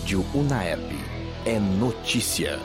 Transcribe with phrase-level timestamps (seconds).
[0.00, 0.92] Rádio Unaerp.
[1.44, 2.58] É notícia.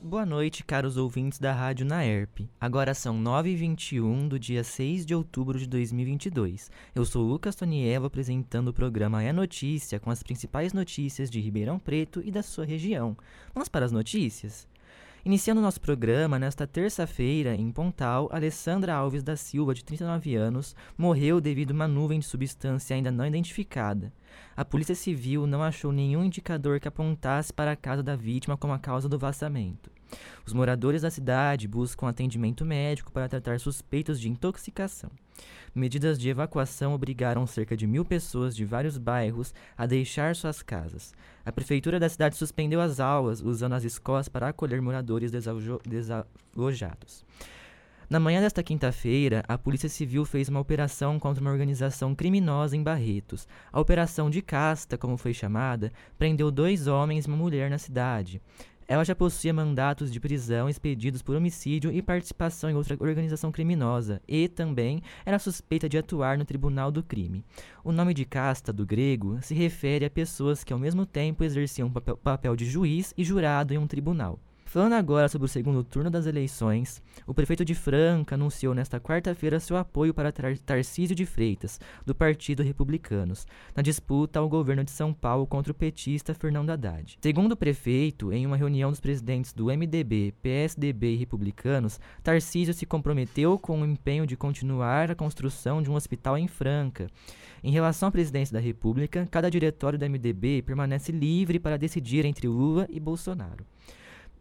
[0.00, 2.48] Boa noite, caros ouvintes da Rádio Naerp.
[2.58, 6.70] Agora são 9h21 do dia 6 de outubro de 2022.
[6.94, 11.78] Eu sou Lucas Toniello apresentando o programa É Notícia com as principais notícias de Ribeirão
[11.78, 13.14] Preto e da sua região.
[13.52, 14.66] Vamos para as notícias?
[15.28, 21.38] Iniciando nosso programa, nesta terça-feira, em Pontal, Alessandra Alves da Silva, de 39 anos, morreu
[21.38, 24.10] devido a uma nuvem de substância ainda não identificada.
[24.56, 28.72] A Polícia Civil não achou nenhum indicador que apontasse para a casa da vítima como
[28.72, 29.90] a causa do vazamento.
[30.46, 35.10] Os moradores da cidade buscam atendimento médico para tratar suspeitos de intoxicação.
[35.74, 41.14] Medidas de evacuação obrigaram cerca de mil pessoas de vários bairros a deixar suas casas.
[41.44, 47.24] A prefeitura da cidade suspendeu as aulas, usando as escolas para acolher moradores desalojados.
[48.10, 52.82] Na manhã desta quinta-feira, a Polícia Civil fez uma operação contra uma organização criminosa em
[52.82, 53.46] Barretos.
[53.70, 58.40] A Operação de Casta, como foi chamada, prendeu dois homens e uma mulher na cidade.
[58.90, 64.22] Ela já possuía mandatos de prisão expedidos por homicídio e participação em outra organização criminosa,
[64.26, 67.44] e também era suspeita de atuar no tribunal do crime.
[67.84, 71.90] O nome de casta, do grego, se refere a pessoas que ao mesmo tempo exerciam
[71.90, 74.40] papel, papel de juiz e jurado em um tribunal.
[74.68, 79.58] Falando agora sobre o segundo turno das eleições, o prefeito de Franca anunciou nesta quarta-feira
[79.58, 84.90] seu apoio para Tar Tarcísio de Freitas, do Partido Republicanos, na disputa ao governo de
[84.90, 87.16] São Paulo contra o petista Fernando Haddad.
[87.18, 92.84] Segundo o prefeito, em uma reunião dos presidentes do MDB, PSDB e Republicanos, Tarcísio se
[92.84, 97.06] comprometeu com o empenho de continuar a construção de um hospital em Franca.
[97.64, 102.46] Em relação à presidência da República, cada diretório do MDB permanece livre para decidir entre
[102.46, 103.64] Lula e Bolsonaro.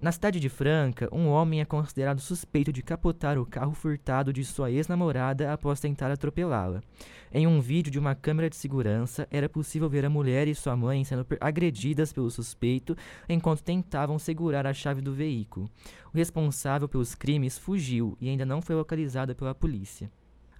[0.00, 4.42] Na cidade de Franca, um homem é considerado suspeito de capotar o carro furtado de
[4.42, 6.80] sua ex-namorada após tentar atropelá-la.
[7.30, 10.74] Em um vídeo de uma câmera de segurança, era possível ver a mulher e sua
[10.74, 12.96] mãe sendo agredidas pelo suspeito
[13.28, 15.68] enquanto tentavam segurar a chave do veículo.
[16.14, 20.10] O responsável pelos crimes fugiu e ainda não foi localizado pela polícia.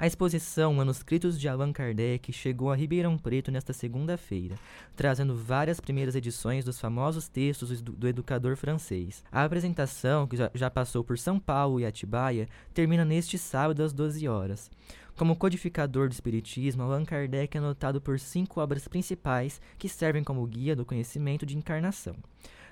[0.00, 4.54] A exposição Manuscritos de Allan Kardec chegou a Ribeirão Preto nesta segunda-feira,
[4.96, 9.22] trazendo várias primeiras edições dos famosos textos do, do educador francês.
[9.30, 13.92] A apresentação, que já, já passou por São Paulo e Atibaia, termina neste sábado às
[13.92, 14.70] 12 horas.
[15.18, 20.46] Como codificador do Espiritismo, Allan Kardec é notado por cinco obras principais que servem como
[20.46, 22.16] guia do conhecimento de encarnação.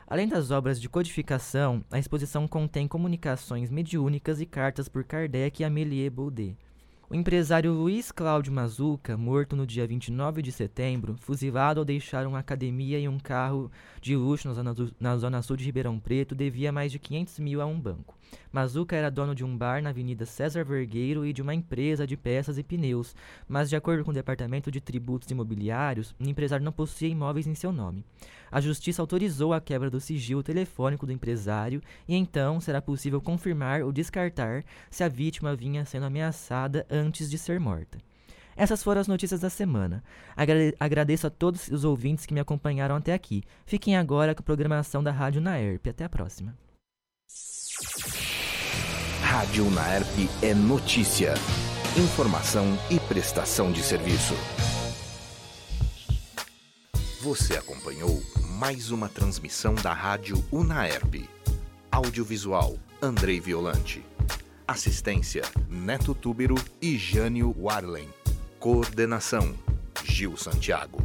[0.07, 5.67] Além das obras de codificação, a exposição contém comunicações mediúnicas e cartas por Kardec e
[5.67, 6.57] Amélie Baudet.
[7.11, 12.39] O empresário Luiz Cláudio Mazuca, morto no dia 29 de setembro, fuzilado ao deixar uma
[12.39, 16.35] academia e um carro de luxo na zona, do, na zona sul de Ribeirão Preto,
[16.35, 18.15] devia mais de 500 mil a um banco.
[18.53, 22.15] Mazuca era dono de um bar na Avenida César Vergueiro e de uma empresa de
[22.15, 23.17] peças e pneus,
[23.49, 27.55] mas de acordo com o Departamento de Tributos Imobiliários, o empresário não possuía imóveis em
[27.55, 28.05] seu nome.
[28.51, 33.83] A justiça autorizou a quebra do sigilo telefônico do empresário e então será possível confirmar
[33.83, 37.99] ou descartar se a vítima vinha sendo ameaçada antes de ser morta.
[38.57, 40.03] Essas foram as notícias da semana.
[40.81, 43.45] agradeço a todos os ouvintes que me acompanharam até aqui.
[43.65, 45.87] Fiquem agora com a programação da Rádio Naerp.
[45.87, 46.59] Até a próxima.
[49.23, 51.35] Rádio Naerp é notícia,
[51.97, 54.35] informação e prestação de serviço.
[57.23, 58.21] Você acompanhou
[58.59, 61.29] mais uma transmissão da Rádio Unaerp.
[61.93, 64.05] Audiovisual Andrei Violante.
[64.69, 68.07] Assistência Neto Túbero e Jânio Warlen.
[68.61, 69.55] Coordenação
[70.05, 70.99] Gil Santiago.